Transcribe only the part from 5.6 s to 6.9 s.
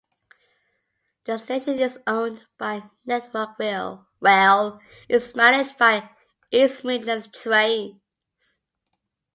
by East